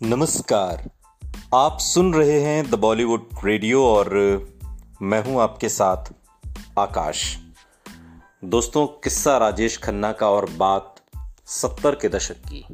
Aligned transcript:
नमस्कार। 0.00 0.82
आप 1.54 1.78
सुन 1.80 2.12
रहे 2.14 2.40
हैं 2.40 2.70
द 2.70 2.74
बॉलीवुड 2.74 3.28
रेडियो 3.44 3.84
और 3.84 4.08
मैं 5.02 5.22
हूँ 5.24 5.40
आपके 5.42 5.68
साथ 5.68 6.12
आकाश। 6.78 7.22
दोस्तों, 8.44 8.86
किस्सा 8.86 9.36
राजेश 9.38 9.76
खन्ना 9.78 10.10
का 10.12 10.28
और 10.30 10.48
बात 10.50 11.00
सत्तर 11.46 11.94
के 11.94 12.08
दशक 12.08 12.42
की। 12.42 12.64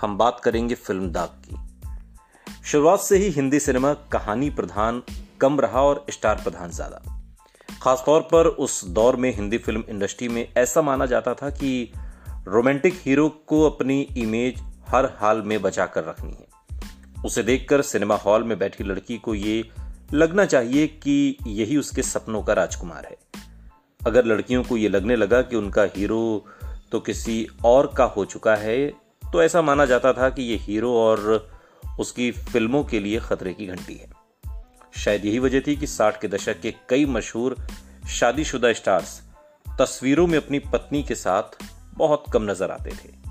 हम 0.00 0.16
बात 0.18 0.40
करेंगे 0.40 0.74
फ़िल्म 0.74 1.10
दाग 1.10 1.42
की। 1.44 2.62
शुरुआत 2.64 3.00
से 3.00 3.18
ही 3.18 3.28
हिंदी 3.30 3.60
सिनेमा 3.60 3.92
कहानी 4.12 4.50
प्रधान, 4.50 5.02
कम 5.40 5.60
रहा 5.60 5.82
और 5.82 6.04
स्टार 6.10 6.40
प्रधान 6.44 6.70
ज़्यादा। 6.70 7.20
खासतौर 7.82 8.20
पर 8.22 8.46
उस 8.46 8.84
दौर 8.90 9.16
में 9.16 9.34
हिंदी 9.36 9.58
फ़िल्म 9.58 9.84
इंडस्ट्री 9.88 10.28
में 10.28 10.46
ऐसा 10.56 10.82
माना 10.82 11.06
जाता 11.06 11.34
था 11.34 11.50
कि 11.50 11.92
रोमांटिक 12.48 13.00
हीरो 13.04 13.28
को 13.46 13.62
अपनी 13.70 14.00
इमेज 14.16 14.62
हर 14.88 15.12
हाल 15.16 15.42
में 15.42 15.60
बचा 15.62 15.86
कर 15.86 16.04
रखनी 16.04 16.32
है। 16.32 16.52
उसे 17.24 17.42
देखकर 17.42 17.82
सिनेमा 17.82 18.16
हॉल 18.16 18.44
में 18.44 18.58
बैठी 18.58 18.84
लड़की 18.84 19.18
को 19.18 19.34
ये 19.34 19.64
लगना 20.12 20.44
चाहिए 20.46 20.86
कि 20.86 21.36
यही 21.46 21.76
उसके 21.76 22.02
सपनों 22.02 22.42
का 22.42 22.52
राजकुमार 22.52 23.06
है। 23.06 23.16
अगर 24.00 24.24
लड़कियों 24.24 24.62
को 24.64 24.76
ये 24.76 24.88
लगने 24.88 25.16
लगा 25.16 25.40
कि 25.42 25.56
उनका 25.56 25.82
हीरो 25.96 26.46
तो 26.92 27.00
किसी 27.00 27.46
और 27.64 27.92
का 27.96 28.04
हो 28.06 28.24
चुका 28.24 28.56
है 28.56 28.76
तो 29.32 29.42
ऐसा 29.42 29.62
माना 29.62 29.84
जाता 29.86 30.12
था 30.12 30.28
कि 30.30 30.42
ये 30.42 30.56
हीरो 30.56 30.92
और 30.94 31.48
उसकी 32.00 32.30
फ़िल्मों 32.32 32.84
के 32.84 33.00
लिए 33.00 33.20
खतरे 33.20 33.52
की 33.54 33.66
घंटी 33.66 33.94
है। 33.94 34.12
शायद 34.94 35.24
यही 35.24 35.38
वजह 35.38 35.60
थी 35.60 35.76
कि 35.76 35.86
साठ 35.86 36.20
के 36.20 36.28
दशक 36.28 36.60
के 36.60 36.74
कई 36.88 37.06
मशहूर 37.06 37.56
शादीशुदा 38.10 38.72
स्टार्स 38.72 39.20
तस्वीरों 39.80 40.26
में 40.26 40.36
अपनी 40.38 40.58
पत्नी 40.72 41.02
के 41.02 41.14
साथ 41.14 41.62
बहुत 41.94 42.24
कम 42.32 42.50
नज़र 42.50 42.70
आते 42.70 42.90
थे। 42.90 43.23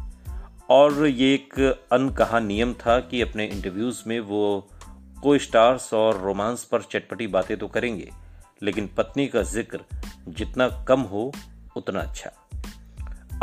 और 0.74 1.06
ये 1.08 1.34
एक 1.34 1.60
अनकहा 1.92 2.40
नियम 2.40 2.74
था 2.76 3.00
कि 3.00 3.22
अपने 3.22 3.46
इंटरव्यूज़ 3.46 4.02
में 4.08 4.20
वो 4.20 4.70
को 5.24 5.38
स्टार्स 5.38 5.94
और 5.94 6.20
रोमांस 6.22 6.64
पर 6.64 6.82
चटपटी 6.82 7.28
बातें 7.28 7.58
तो 7.58 7.68
करेंगे, 7.68 8.10
लेकिन 8.64 8.90
पत्नी 8.98 9.28
का 9.28 9.42
ज़िक्र 9.44 9.80
जितना 10.30 10.68
कम 10.88 11.02
हो, 11.02 11.32
उतना 11.78 12.00
अच्छा। 12.00 12.32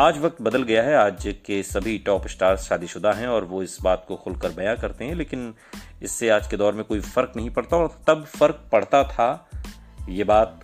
आज 0.01 0.19
वक्त 0.19 0.43
बदल 0.43 0.63
गया 0.63 0.83
है, 0.83 0.97
आज 0.97 1.35
के 1.47 1.63
सभी 1.63 1.97
टॉप 1.99 2.27
स्टार 2.27 2.57
शादीशुदा 2.57 3.13
हैं 3.13 3.29
और 3.29 3.45
वो 3.45 3.63
इस 3.63 3.79
बात 3.83 4.05
को 4.09 4.17
खुलकर 4.17 4.53
बयां 4.53 4.77
करते 4.77 5.05
हैं, 5.05 5.15
लेकिन 5.15 5.55
इससे 6.03 6.29
आज 6.31 6.47
के 6.47 6.57
दौर 6.57 6.75
में 6.75 6.85
कोई 6.85 7.01
फ़र्क 7.01 7.33
नहीं 7.37 7.51
पड़ता 7.51 7.77
और 7.77 7.99
तब 8.07 8.25
फ़र्क 8.39 8.69
पड़ता 8.73 9.03
था 9.05 9.51
ये 10.09 10.25
बात 10.25 10.61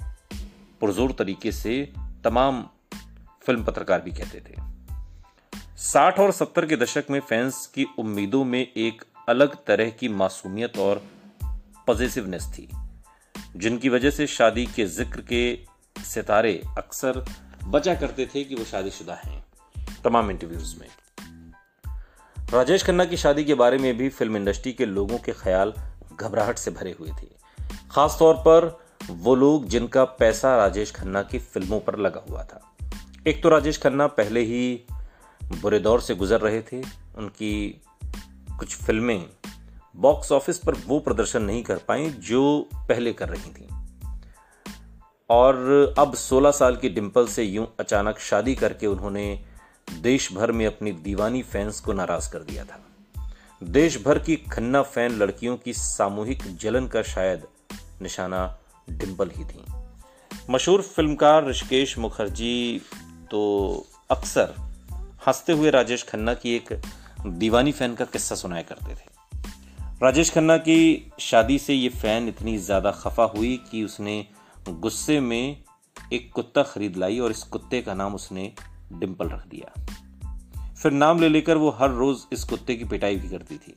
पुरजोर 0.80 1.12
तरीके 1.18 1.52
से 1.52 1.82
तमाम 2.24 2.64
फ़िल्म 3.46 3.64
पत्रकार 3.64 4.00
भी 4.00 4.10
कहते 4.12 4.40
थे। 4.40 4.75
साठ 5.76 6.18
और 6.20 6.30
सत्तर 6.32 6.66
के 6.66 6.76
दशक 6.76 7.04
में 7.10 7.18
फैंस 7.20 7.66
की 7.66 7.84
उम्मीदों 7.98 8.44
में 8.44 8.60
एक 8.60 9.02
अलग 9.28 9.56
तरह 9.66 9.90
की 9.90 10.08
मासूमियत 10.08 10.78
और 10.78 11.02
पॉजिटिवनेस 11.86 12.46
थी, 12.54 12.68
जिनकी 13.56 13.88
वजह 13.88 14.10
से 14.10 14.26
शादी 14.26 14.64
के 14.66 14.84
ज़िक्र 14.86 15.20
के 15.20 16.02
सितारे 16.02 16.60
अक्सर 16.78 17.24
बचा 17.64 17.94
करते 17.94 18.26
थे 18.26 18.44
कि 18.44 18.54
वो 18.54 18.64
शादीशुदा 18.64 19.14
हैं, 19.24 19.44
तमाम 20.04 20.30
इंटरव्यूज़ 20.30 20.74
में। 20.80 20.88
राजेश 22.52 22.84
खन्ना 22.84 23.04
की 23.04 23.16
शादी 23.16 23.44
के 23.44 23.54
बारे 23.54 23.78
में 23.78 23.96
भी 23.96 24.08
फ़िल्म 24.08 24.36
इंडस्ट्री 24.36 24.72
के 24.72 24.86
लोगों 24.86 25.18
के 25.18 25.32
ख्याल 25.34 25.74
घबराहट 26.12 26.58
से 26.58 26.70
भरे 26.70 26.96
हुए 27.00 27.10
थे। 27.10 27.28
खासतौर 27.90 28.34
पर 28.48 28.78
वो 29.10 29.34
लोग 29.34 29.68
जिनका 29.68 30.04
पैसा 30.04 30.56
राजेश 30.56 30.92
खन्ना 30.92 31.22
की 31.22 31.38
फ़िल्मों 31.38 31.80
पर 31.80 31.98
लगा 31.98 32.24
हुआ 32.30 32.42
था। 32.42 32.60
एक 33.26 33.42
तो 33.42 33.48
राजेश 33.48 33.78
खन्ना 33.78 34.06
पहले 34.06 34.40
ही 34.40 34.86
बुरे 35.54 35.78
दौर 35.78 36.00
से 36.00 36.14
गुजर 36.14 36.40
रहे 36.40 36.62
थे, 36.62 36.82
उनकी 37.16 37.80
कुछ 38.58 38.76
फ़िल्में 38.76 39.26
बॉक्स 39.96 40.32
ऑफ़िस 40.32 40.58
पर 40.58 40.74
वो 40.74 40.98
प्रदर्शन 40.98 41.42
नहीं 41.42 41.62
कर 41.62 41.76
पाई 41.76 42.10
जो 42.10 42.68
पहले 42.74 43.12
कर 43.12 43.28
रही 43.28 43.50
थी। 43.50 43.68
और 45.30 45.56
अब 45.98 46.14
16 46.14 46.50
साल 46.50 46.76
की 46.76 46.88
डिम्पल 46.88 47.26
से 47.26 47.44
यूँ 47.44 47.74
अचानक 47.80 48.18
शादी 48.18 48.54
करके 48.54 48.86
उन्होंने 48.86 49.44
देश 50.00 50.32
भर 50.32 50.52
में 50.52 50.66
अपनी 50.66 50.92
दीवानी 50.92 51.42
फैंस 51.42 51.80
को 51.80 51.92
नाराज़ 51.92 52.30
कर 52.30 52.38
दिया 52.38 52.64
था। 52.64 52.80
देश 53.62 54.02
भर 54.02 54.18
की 54.18 54.36
खन्ना 54.36 54.82
फ़ैन 54.82 55.12
लड़कियों 55.12 55.56
की 55.56 55.72
सामूहिक 55.72 56.56
जलन 56.56 56.88
का 56.88 57.02
शायद 57.02 57.42
निशाना 58.02 58.58
डिम्पल 58.90 59.30
ही 59.36 59.44
थी। 59.44 59.64
मशहूर 60.50 60.82
फिल्मकार 60.82 61.46
ऋषिकेश 61.46 61.98
मुखर्जी 61.98 62.82
तो 63.30 63.40
अक्सर 64.10 64.65
हँसते 65.26 65.52
हुए 65.52 65.70
राजेश 65.70 66.02
खन्ना 66.02 66.34
की 66.34 66.54
एक 66.54 66.68
दीवानी 67.26 67.72
फ़ैन 67.72 67.94
का 67.94 68.04
किस्सा 68.04 68.34
सुनाया 68.34 68.62
करते 68.62 68.94
थे। 68.94 69.14
राजेश 70.02 70.30
खन्ना 70.30 70.56
की 70.56 71.12
शादी 71.20 71.58
से 71.58 71.74
ये 71.74 71.88
फ़ैन 71.88 72.28
इतनी 72.28 72.58
ज़्यादा 72.58 72.90
खफा 72.90 73.24
हुई 73.24 73.56
कि 73.70 73.82
उसने 73.84 74.26
गुस्से 74.68 75.20
में 75.20 75.64
एक 76.12 76.30
कुत्ता 76.32 76.62
खरीद 76.62 76.96
लाई 76.96 77.18
और 77.18 77.30
इस 77.30 77.42
कुत्ते 77.42 77.80
का 77.82 77.94
नाम 77.94 78.14
उसने 78.14 78.52
डिम्पल 78.92 79.28
रख 79.28 79.46
दिया। 79.46 79.72
फिर 80.82 80.92
नाम 80.92 81.20
ले 81.20 81.28
लेकर 81.28 81.56
वो 81.56 81.70
हर 81.70 81.90
रोज 81.90 82.18
इस 82.32 82.44
कुत्ते 82.44 82.74
की 82.74 82.84
पिटाई 82.84 83.16
भी 83.16 83.28
करती 83.28 83.56
थी। 83.56 83.76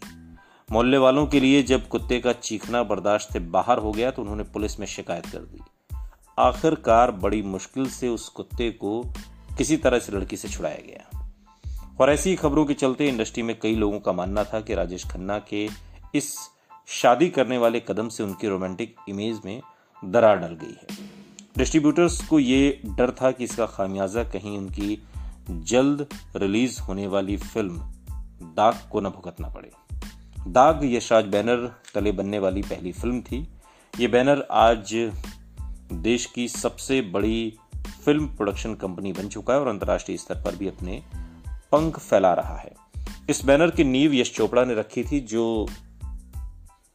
मोहल्ले 0.72 0.98
वालों 0.98 1.28
के 1.28 1.40
लिए 1.40 1.64
जब 1.64 1.88
कुत्ते 1.88 2.20
का 2.20 2.34
चीखना 2.34 2.84
बर्दाश्त 2.84 3.34
से 3.34 3.40
बाहर 3.40 3.78
हो 3.78 3.92
गया 3.92 4.12
तो 4.12 4.22
उन्होंने 4.22 4.44
पुलिस 4.44 4.80
में 4.80 4.88
शिकायत 4.88 5.26
कर 5.26 5.40
दी। 5.40 5.62
आखिरकार 6.40 7.12
बड़ी 7.12 7.42
मुश्किल 7.42 7.90
से 7.90 8.08
उस 8.08 8.30
कुत्ते 8.30 8.70
को 8.72 9.02
किसी 9.58 9.78
तरह 9.78 10.00
से 10.00 10.12
लड़की 10.12 10.38
से 10.38 10.48
छुड़ाया 10.48 10.82
गया। 10.88 11.19
और 12.00 12.10
ऐसी 12.10 12.36
खबरों 12.36 12.66
के 12.66 12.74
चलते 12.74 13.08
इंडस्ट्री 13.08 13.44
में 13.44 13.60
कई 13.60 13.76
लोगों 13.76 14.00
का 14.00 14.12
मानना 14.12 14.44
था 14.44 14.62
कि 14.62 14.74
राजेश 14.74 15.06
खन्ना 15.06 15.40
के 15.40 15.70
इस 16.16 16.38
शादी 16.88 17.30
करने 17.30 17.58
वाले 17.58 17.80
कदम 17.80 18.10
से 18.10 18.24
उनकी 18.24 18.48
रोमांटिक 18.48 18.96
इमेज 19.10 19.40
में 19.46 19.62
दरार 20.06 20.38
डल 20.38 20.56
गई 20.56 20.78
है। 20.82 20.98
डिस्ट्रीब्यूटर्स 21.58 22.28
को 22.28 22.40
ये 22.40 22.82
डर 22.86 23.12
था 23.12 23.32
कि 23.32 23.44
इसका 23.44 23.66
खामियाजा 23.66 24.24
कहीं 24.24 24.58
उनकी 24.58 25.04
जल्द 25.50 26.08
रिलीज़ 26.36 26.82
होने 26.82 27.08
वाली 27.08 27.38
फ़िल्म 27.38 27.78
दाग 28.42 28.90
को 28.92 29.02
न 29.02 29.04
भुगतना 29.04 29.50
पड़े। 29.50 29.72
दाग 30.48 30.80
यशराज 30.84 31.26
बैनर 31.26 31.76
तले 31.94 32.12
बनने 32.12 32.40
वाली 32.40 32.62
पहली 32.62 32.92
फ़िल्म 32.92 33.22
थी। 33.22 33.48
ये 34.00 34.08
बैनर 34.08 34.48
आज 34.52 35.12
देश 35.94 36.26
की 36.26 36.48
सबसे 36.48 37.02
बड़ी 37.02 37.58
फ़िल्म 38.06 38.28
प्रोडक्शन 38.28 38.76
कंपनी 38.76 39.14
बन 39.14 39.28
चुका 39.28 39.54
है 39.54 39.60
और 39.60 39.68
अंतर्राष्ट्रीय 39.68 40.18
स्तर 40.18 40.36
पर 40.36 40.56
भी 40.56 40.68
अपने 40.68 41.04
पंख 41.72 42.00
फैला 42.00 42.34
रहा 42.34 42.58
है। 42.58 42.74
इस 43.30 43.46
बैनर 43.46 43.72
की 43.72 43.84
नींव 43.84 44.14
यश 44.14 44.34
चोपड़ा 44.34 44.66
ने 44.66 44.76
रखी 44.76 45.04
थी, 45.04 45.20
जो 45.20 45.68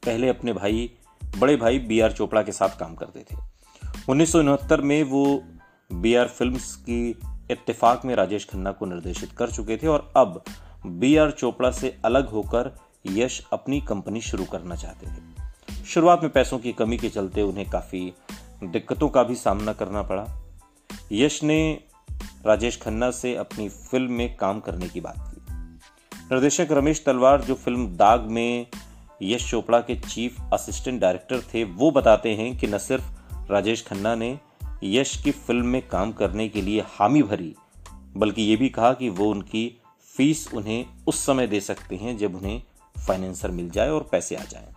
पहले 0.06 0.28
अपने 0.28 0.52
भाई, 0.52 0.90
बड़े 1.38 1.56
भाई 1.56 1.78
बी 1.78 2.00
आर 2.00 2.12
चोपड़ा 2.12 2.42
के 2.42 2.52
साथ 2.52 2.68
काम 2.68 2.94
करते 2.94 3.20
थे। 3.20 3.36
उन्नीस 4.08 4.36
में 4.80 5.02
वो 5.02 5.42
बी 5.92 6.14
आर 6.14 6.28
फ़िल्म 6.28 6.56
की 6.56 7.10
इत्तेफाक 7.50 8.04
में 8.04 8.14
राजेश 8.14 8.48
खन्ना 8.52 8.72
को 8.72 8.86
निर्देशित 8.86 9.32
कर 9.32 9.50
चुके 9.50 9.76
थे 9.76 9.86
और 9.86 10.12
अब 10.16 10.44
बी 10.86 11.16
आर 11.16 11.30
चोपड़ा 11.30 11.70
से 11.70 11.98
अलग 12.04 12.28
होकर 12.28 12.76
यश 13.06 13.46
अपनी 13.52 13.80
कंपनी 13.80 14.20
शुरू 14.20 14.44
करना 14.44 14.76
चाहते 14.76 15.06
थे। 15.06 15.34
शुरुआत 15.84 16.22
में 16.22 16.32
पैसों 16.32 16.58
की 16.58 16.72
कमी 16.72 16.96
के 16.96 17.08
चलते 17.08 17.42
उन्हें 17.42 17.70
काफ़ी 17.70 18.12
दिक्कतों 18.64 19.08
का 19.08 19.22
भी 19.22 19.34
सामना 19.34 19.72
करना 19.72 20.02
पड़ा। 20.02 20.26
यश 21.12 21.42
ने 21.42 21.80
राजेश 22.47 22.77
खन्ना 22.77 23.10
से 23.10 23.34
अपनी 23.37 23.69
फ़िल्म 23.69 24.12
में 24.12 24.37
काम 24.37 24.60
करने 24.60 24.88
की 24.88 25.00
बात 25.00 25.16
की 25.19 25.41
निर्देशक 26.32 26.69
रमेश 26.71 27.03
तलवार, 27.06 27.43
जो 27.43 27.55
फ़िल्म 27.55 27.87
दाग 27.87 28.21
में 28.21 28.66
यश 29.22 29.50
चोपड़ा 29.50 29.81
के 29.81 29.97
चीफ 29.97 30.37
असिस्टेंट 30.53 31.00
डायरेक्टर 31.00 31.41
थे, 31.41 31.65
वो 31.65 31.91
बताते 31.91 32.34
हैं 32.34 32.56
कि 32.59 32.66
न 32.66 32.78
सिर्फ़ 32.78 33.53
राजेश 33.53 33.84
खन्ना 33.87 34.15
ने 34.15 34.38
यश 34.84 35.16
की 35.16 35.31
फ़िल्म 35.31 35.66
में 35.66 35.88
काम 35.88 36.12
करने 36.12 36.49
के 36.49 36.62
लिए 36.62 36.81
हामी 36.87 37.22
भरी, 37.22 37.54
बल्कि 38.16 38.42
ये 38.42 38.57
भी 38.57 38.68
कहा 38.68 38.92
कि 38.92 39.09
वो 39.09 39.30
उनकी 39.30 39.80
फ़ीस 40.16 40.48
उन्हें 40.54 40.84
उस 41.07 41.27
समय 41.27 41.47
दे 41.47 41.60
सकते 41.60 41.97
हैं 41.97 42.16
जब 42.18 42.34
उन्हें 42.34 42.63
फाइनेंसर 43.07 43.51
मिल 43.51 43.71
जाए 43.71 43.91
और 43.91 44.09
पैसे 44.13 44.36
आ 44.36 44.45
जाएँ। 44.45 44.72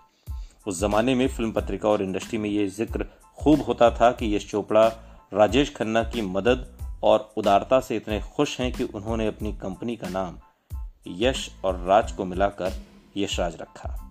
उस 0.67 0.81
जमाने 0.81 1.15
में 1.15 1.27
फ़िल्म 1.27 1.51
पत्रिका 1.51 1.89
और 1.89 2.01
इंडस्ट्री 2.01 2.37
में 2.37 2.49
ये 2.49 2.67
ज़िक्र 2.67 3.05
खूब 3.37 3.61
होता 3.61 3.91
था 3.91 4.11
कि 4.11 4.35
यश 4.35 4.49
चोपड़ा, 4.49 4.87
राजेश 5.33 5.73
खन्ना 5.75 6.03
की 6.03 6.21
मदद 6.21 6.76
और 7.03 7.33
उदारता 7.37 7.79
से 7.79 7.95
इतने 7.95 8.21
खुश 8.21 8.59
हैं 8.59 8.73
कि 8.73 8.83
उन्होंने 8.83 9.27
अपनी 9.27 9.53
कंपनी 9.53 9.95
का 9.95 10.09
नाम 10.09 10.37
यश 11.07 11.51
और 11.65 11.79
राज 11.79 12.11
को 12.11 12.25
मिलाकर 12.25 12.73
यशराज 13.17 13.55
रखा। 13.55 14.03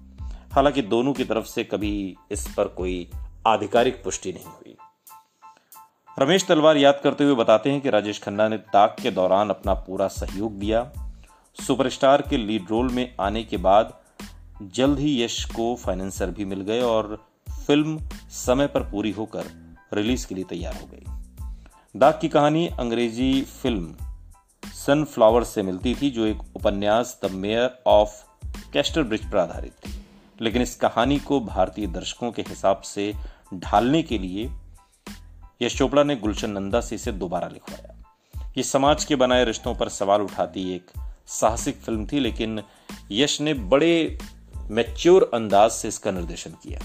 हालाँकि 0.53 0.83
दोनों 0.83 1.13
की 1.13 1.25
तरफ़ 1.25 1.47
से 1.47 1.65
कभी 1.65 2.17
इस 2.31 2.55
पर 2.57 2.69
कोई 2.69 3.11
आधिकारिक 3.47 4.05
पुष्टि 4.05 4.33
नहीं 4.33 4.45
हुई। 4.45 4.77
रमेश 6.19 6.47
तलवार 6.47 6.77
याद 6.77 7.01
करते 7.05 7.25
हुए 7.25 7.35
बताते 7.35 7.71
हैं 7.71 7.81
कि 7.81 7.91
राजेश 7.91 8.23
खन्ना 8.23 8.49
ने 8.49 8.57
ताक 8.57 8.97
के 9.03 9.11
दौरान 9.11 9.51
अपना 9.51 9.75
पूरा 9.75 10.09
सहयोग 10.09 10.59
दिया। 10.59 10.93
सुपरस्टार 11.67 12.23
के 12.23 12.37
लीड 12.37 12.67
रोल 12.71 12.89
में 12.89 13.15
आने 13.21 13.45
के 13.45 13.57
बाद 13.57 13.99
जल्द 14.63 14.99
ही 14.99 15.25
यश 15.25 15.45
को 15.45 15.77
फाइनेंसर 15.77 16.31
भी 16.31 16.45
मिल 16.45 16.61
गए 16.61 16.81
और 16.81 17.27
फ़िल्म 17.67 18.01
समय 18.31 18.67
पर 18.67 18.81
पूरी 18.81 19.11
होकर 19.11 19.45
रिलीज़ 19.95 20.27
के 20.27 20.35
लिए 20.35 20.45
तैयार 20.45 20.75
हो 20.75 20.87
गई। 20.87 21.16
दाग 21.97 22.19
की 22.21 22.29
कहानी 22.29 22.69
अंग्रेज़ी 22.69 23.43
फ़िल्म 23.43 23.97
सनफ्लावर 24.67 25.45
से 25.45 25.63
मिलती 25.63 25.95
थी, 25.95 26.11
जो 26.11 26.27
एक 26.27 26.39
उपन्यास, 26.57 27.21
the 27.25 27.31
Mayor 27.31 27.83
of 27.87 28.25
castor 28.73 29.03
bridge 29.03 29.31
पर 29.31 29.39
आधारित 29.39 29.73
थी। 29.73 30.05
लेकिन 30.41 30.63
इस 30.63 30.77
कहानी 30.77 31.19
को 31.19 31.41
भारतीय 31.41 31.87
दर्शकों 31.87 32.33
के 32.33 32.43
हिसाब 32.43 32.81
से 32.81 33.15
ढालने 33.55 34.03
के 34.03 34.19
लिए 34.19 34.51
यश 35.63 35.79
चोपड़ा 35.79 36.03
ने 36.03 36.17
गुलशन 36.17 36.51
नंदा 36.51 36.81
से 36.81 36.95
इसे 36.95 37.13
दोबारा 37.13 37.49
लिखवाया। 37.49 38.15
ये 38.57 38.63
समाज 38.63 39.05
के 39.05 39.17
बनाए 39.17 39.45
रिश्तों 39.45 39.75
पर 39.75 39.89
सवाल 39.89 40.23
उठाती 40.23 40.75
एक 40.75 40.91
साहसिक 41.27 41.77
फ़िल्म 41.77 42.07
थी, 42.07 42.21
लेकिन 42.21 42.63
यश 43.13 43.41
ने 43.41 43.55
बड़े 43.55 44.19
मैच्योर 44.71 45.31
अंदाज 45.35 45.71
से 45.71 45.89
इसका 45.89 46.11
निर्देशन 46.11 46.51
किया। 46.51 46.81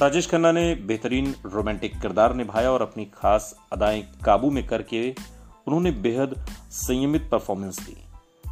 राजेश 0.00 0.30
खन्ना 0.30 0.52
ने 0.52 0.74
बेहतरीन 0.74 1.34
रोमांटिक 1.46 2.00
किरदार 2.00 2.34
निभाया 2.34 2.70
और 2.70 2.82
अपनी 2.82 3.04
खास 3.04 3.56
अदाएँ 3.72 4.02
काबू 4.24 4.50
में 4.50 4.66
करके 4.66 5.10
उन्होंने 5.66 5.90
बेहद 5.90 6.46
संयमित 6.70 7.28
परफॉर्मेंस 7.30 7.80
दी। 7.80 7.96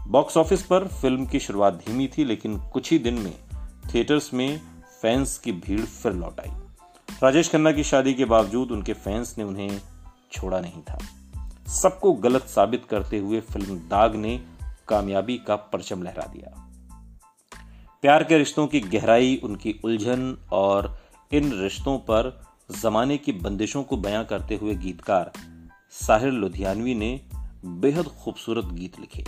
बॉक्स 0.08 0.36
ऑफ़िस 0.36 0.62
पर 0.62 0.88
फ़िल्म 0.88 1.26
की 1.26 1.40
शुरुआत 1.40 1.74
धीमी 1.74 2.08
थी, 2.08 2.24
लेकिन 2.24 2.58
कुछ 2.58 2.90
ही 2.90 2.98
दिन 2.98 3.14
में 3.14 3.34
थिएटर्स 3.94 4.34
में 4.34 4.60
फैंस 5.02 5.38
की 5.38 5.52
भीड़ 5.52 5.80
फिर 5.80 6.12
लौट 6.12 6.40
आई। 6.40 6.52
राजेश 7.22 7.50
खन्ना 7.50 7.72
की 7.72 7.84
शादी 7.84 8.14
के 8.14 8.24
बावजूद 8.24 8.70
उनके 8.70 8.92
फैंस 8.92 9.34
ने 9.38 9.44
उन्हें 9.44 9.80
छोड़ा 10.32 10.60
नहीं 10.60 10.82
था। 10.82 10.98
सबको 11.66 12.12
गलत 12.12 12.42
साबित 12.42 12.84
करते 12.90 13.18
हुए 13.18 13.40
फ़िल्म 13.40 13.76
दाग 13.76 14.16
ने 14.16 14.42
कामयाबी 14.88 15.38
का 15.38 15.56
परचम 15.56 16.02
लहरा 16.02 16.26
दिया। 16.32 16.70
प्यार 18.02 18.24
के 18.24 18.38
रिश्तों 18.38 18.66
की 18.66 18.80
गहराई, 18.80 19.40
उनकी 19.44 19.80
उलझन 19.84 20.38
और 20.52 21.07
इन 21.32 21.52
रिश्तों 21.52 21.96
पर 21.98 22.30
जमाने 22.70 23.16
की 23.18 23.32
बंदिशों 23.32 23.82
को 23.82 23.96
बयां 23.96 24.24
करते 24.24 24.56
हुए 24.56 24.74
गीतकार 24.74 25.30
साहिर 25.90 26.32
लुधियानवी 26.32 26.94
ने 26.94 27.20
बेहद 27.64 28.06
खूबसूरत 28.16 28.64
गीत 28.64 28.98
लिखे। 29.00 29.24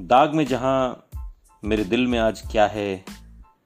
दाग 0.00 0.34
में 0.34 0.44
जहाँ 0.46 1.08
मेरे 1.62 1.84
दिल 1.84 2.06
में 2.06 2.18
आज 2.18 2.42
क्या 2.50 2.66
है 2.66 3.04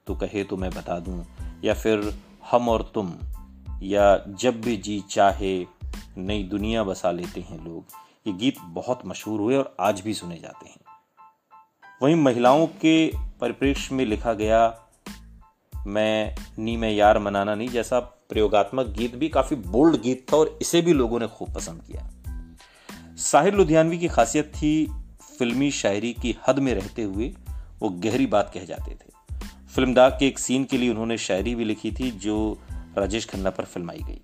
तो 0.07 0.15
कहे 0.15 0.45
तो 0.45 0.57
मैं 0.57 0.71
बता 0.71 0.99
दूँ, 0.99 1.25
या 1.65 1.75
फिर 1.75 2.13
हम 2.51 2.69
और 2.69 2.91
तुम, 2.95 3.13
या 3.83 4.17
जब 4.29 4.61
भी 4.61 4.77
जी 4.77 5.01
चाहे, 5.11 5.67
नई 6.19 6.43
दुनिया 6.45 6.85
बसा 6.85 7.11
लेते 7.11 7.41
हैं 7.41 7.65
लोग। 7.65 7.85
ये 8.27 8.33
गीत 8.33 8.61
बहुत 8.61 9.07
मशहूर 9.07 9.41
हुए 9.41 9.57
और 9.57 9.75
आज 9.81 10.01
भी 10.01 10.15
सुने 10.15 10.39
जाते 10.39 10.69
हैं। 10.69 10.81
वहीं 12.03 12.15
महिलाओं 12.17 12.67
के 12.67 13.11
परिप्रेक्ष्य 13.41 13.95
में 13.95 14.05
लिखा 14.07 14.33
गया 14.33 14.67
मैं 15.87 16.37
नी 16.59 16.77
मैं 16.77 16.93
यार 16.93 17.19
मनाना 17.19 17.55
नहीं 17.55 17.69
जैसा 17.69 18.01
प्रयोगात्मक 18.01 18.87
गीत 18.87 19.17
भी 19.17 19.29
काफ़ी 19.29 19.57
बोल्ड 19.57 20.03
गीत 20.03 20.27
था 20.33 20.37
और 20.37 20.59
इसे 20.63 20.83
भी 20.83 20.93
लोगों 20.93 21.21
ने 21.21 21.27
खूब 21.27 21.55
पसंद 21.55 21.83
किया। 21.83 22.11
साहिर 23.17 23.55
लुधियानवी 23.55 23.99
की 23.99 24.09
खासियत 24.09 24.45
थी 24.45 24.93
फिल्मी 25.39 25.71
शायरी 25.71 26.13
की 26.13 26.37
हद 26.49 26.59
में 26.59 26.75
रहते 26.75 27.03
हुए 27.03 27.35
वो 27.81 27.89
गहरी 27.89 28.27
बात 28.27 28.51
कह 28.55 28.65
जाते 28.65 28.91
थे। 28.91 29.37
फ़िल्म 29.75 29.95
दाग 29.95 30.13
के 30.13 30.27
एक 30.27 30.39
सीन 30.39 30.65
के 30.65 30.79
लिए 30.79 30.91
उन्होंने 30.91 31.19
शायरी 31.19 31.55
भी 31.55 31.65
लिखी 31.65 31.93
थी 31.93 32.11
जो 32.11 32.59
राजेश 32.99 33.27
खन्ना 33.27 33.51
पर 33.51 33.65
फिल्माई 33.65 33.99
गई। 33.99 34.21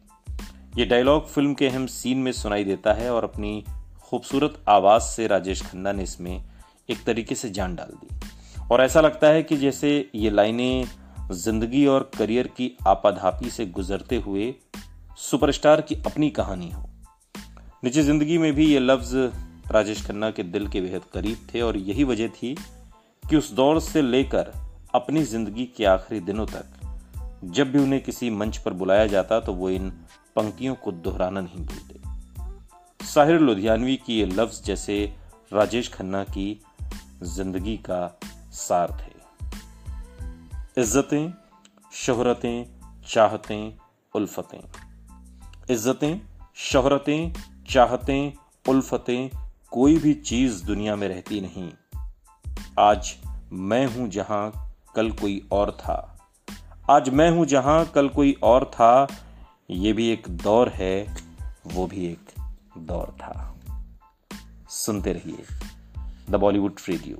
ये 0.78 0.84
डायलॉग 0.84 1.28
फ़िल्म 1.28 1.54
के 1.54 1.68
अहम 1.68 1.86
सीन 1.86 2.18
में 2.18 2.32
सुनाई 2.32 2.64
देता 2.64 2.92
है 2.92 3.14
और 3.14 3.24
अपनी 3.24 3.64
खूबसूरत 4.02 4.64
आवाज़ 4.68 5.02
से 5.02 5.26
राजेश 5.26 5.62
खन्ना 5.62 5.92
ने 5.92 6.02
इसमें 6.02 6.44
एक 6.90 7.04
तरीके 7.04 7.34
से 7.34 7.50
जान 7.50 7.74
डाल 7.74 7.86
दी। 7.86 8.28
और 8.70 8.82
ऐसा 8.82 9.00
लगता 9.00 9.26
है 9.26 9.42
कि 9.42 9.56
जैसे 9.56 10.10
ये 10.14 10.30
लाइनें 10.30 10.84
ज़िंदगी 11.30 11.84
और 11.86 12.10
करियर 12.18 12.46
की 12.46 12.70
आपाधापी 12.86 13.50
से 13.50 13.66
गुजरते 13.68 14.16
हुए 14.16 14.54
सुपरस्टार 15.20 15.80
की 15.80 15.94
अपनी 16.06 16.30
कहानी 16.30 16.70
हो। 16.70 16.84
निजी 17.84 18.02
ज़िंदगी 18.02 18.38
में 18.38 18.52
भी 18.54 18.66
ये 18.66 18.78
लफ्ज 18.78 19.14
राजेश 19.72 20.04
खन्ना 20.06 20.30
के 20.30 20.42
दिल 20.42 20.68
के 20.68 20.80
बेहद 20.80 21.02
करीब 21.12 21.46
थे 21.54 21.60
और 21.60 21.76
यही 21.76 22.04
वजह 22.04 22.28
थी 22.32 22.54
कि 23.22 23.36
उस 23.36 23.52
दौर 23.52 23.80
से 23.80 24.02
लेकर 24.02 24.52
अपनी 24.94 25.22
ज़िंदगी 25.24 25.64
के 25.76 25.84
आखिरी 25.84 26.20
दिनों 26.20 26.46
तक 26.46 26.64
जब 27.44 27.72
भी 27.72 27.78
उन्हें 27.78 28.02
किसी 28.02 28.30
मंच 28.30 28.56
पर 28.56 28.72
बुलाया 28.72 29.06
जाता 29.06 29.40
तो 29.40 29.52
वो 29.54 29.70
इन 29.70 29.90
पंक्तियों 30.36 30.74
को 30.74 30.92
दोहराना 30.92 31.40
नहीं 31.40 31.64
भूलते। 31.64 33.06
साहिर 33.06 33.40
लुधियानवी 33.40 33.96
की 33.96 34.18
ये 34.18 34.26
लफ्ज 34.26 34.62
जैसे 34.64 34.96
राजेश 35.52 35.92
खन्ना 35.92 36.24
की 36.26 36.48
ज़िंदगी 37.22 37.76
का 37.76 38.18
सार 38.52 38.96
थे। 39.00 39.07
इज्जतें, 40.78 41.34
शोहरतें, 41.92 42.64
चाहतें, 43.08 43.78
उल्फतें। 44.14 44.60
इज्जतें, 45.70 46.20
शोहरतें, 46.54 47.32
चाहतें, 47.70 48.32
उल्फतें 48.68 49.30
कोई 49.70 49.98
भी 49.98 50.14
चीज़ 50.14 50.64
दुनिया 50.64 50.96
में 50.96 51.08
रहती 51.08 51.40
नहीं। 51.40 51.72
आज 52.78 53.16
मैं 53.52 53.86
हूँ 53.86 54.08
जहाँ 54.08 54.74
कल 54.96 55.10
कोई 55.10 55.48
और 55.52 55.70
था। 55.70 56.18
आज 56.90 57.08
मैं 57.08 57.30
हूँ 57.30 57.46
जहाँ 57.46 57.86
कल 57.86 58.08
कोई 58.08 58.38
और 58.42 58.64
था, 58.64 59.08
ये 59.70 59.92
भी 59.92 60.08
एक 60.08 60.28
दौर 60.28 60.68
है, 60.68 61.16
वो 61.66 61.86
भी 61.86 62.06
एक 62.06 62.32
दौर 62.78 63.16
था। 63.20 63.56
सुनते 64.68 65.12
रहिए 65.12 65.44
द 66.30 66.34
बॉलीवुड 66.34 66.74
रेडियो 66.88 67.18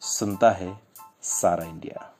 सुनता 0.00 0.50
है 0.50 0.80
सारा 1.22 1.64
इंडिया। 1.64 2.12